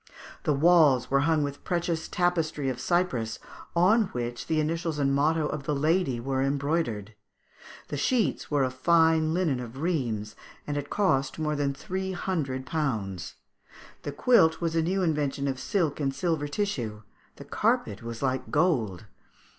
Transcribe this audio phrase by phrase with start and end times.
[0.45, 3.37] The walls were hung with precious tapestry of Cyprus,
[3.75, 7.13] on which the initials and motto of the lady were embroidered;
[7.89, 10.35] the sheets were of fine linen of Rheims,
[10.65, 13.35] and had cost more than three hundred pounds;
[14.01, 17.03] the quilt was a new invention of silk and silver tissue;
[17.35, 19.05] the carpet was like gold.